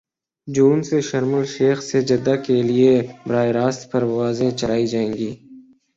جون 0.47 0.77
سے 0.83 0.97
Sharm 1.01 1.33
el Sheikh 1.35 1.81
سے 1.81 2.01
Jeddah 2.01 2.35
کے 2.45 2.61
لیے 2.61 2.93
براہ 3.27 3.49
راست 3.51 3.91
پروازیں 3.91 4.51
چلائی 4.51 4.87
جائیں 4.87 5.11
گی 5.13 5.31